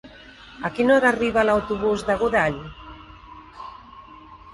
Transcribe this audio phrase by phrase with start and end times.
[0.67, 2.57] A quina hora arriba l'autobús de Godall?